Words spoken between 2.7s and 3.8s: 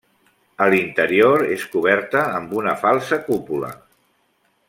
falsa cúpula.